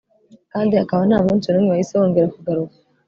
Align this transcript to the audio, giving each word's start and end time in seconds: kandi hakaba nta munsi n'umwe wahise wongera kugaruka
kandi 0.51 0.71
hakaba 0.81 1.01
nta 1.09 1.17
munsi 1.25 1.47
n'umwe 1.49 1.71
wahise 1.73 1.93
wongera 1.95 2.33
kugaruka 2.35 2.75